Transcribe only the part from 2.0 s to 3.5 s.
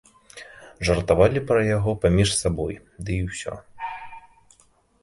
паміж сабой, ды і